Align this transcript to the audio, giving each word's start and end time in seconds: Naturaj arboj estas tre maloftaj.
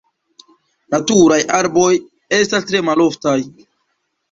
Naturaj 0.95 1.37
arboj 1.59 1.91
estas 2.39 2.69
tre 2.73 2.83
maloftaj. 2.91 3.39